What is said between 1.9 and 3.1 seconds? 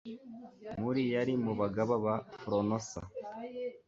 ba fronosa